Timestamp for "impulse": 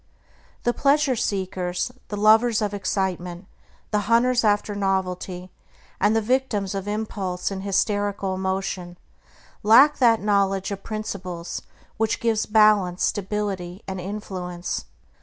6.87-7.51